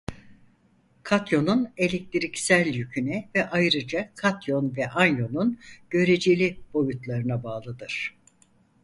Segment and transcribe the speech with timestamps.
[1.03, 8.17] Katyonun elektriksel yüküne ve ayrıca katyon ve anyonun göreceli boyutlarına bağlıdır.